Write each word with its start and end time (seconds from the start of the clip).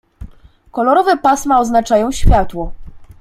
"Kolorowe 0.71 1.17
pasma 1.17 1.59
oznaczają 1.59 2.11
światło." 2.11 2.71